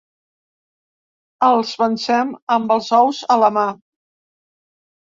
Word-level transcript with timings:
Els 1.49 1.75
vencem 1.83 2.33
amb 2.59 2.77
els 2.79 2.91
ous 3.05 3.23
a 3.37 3.39
la 3.45 3.55
mà. 3.61 3.71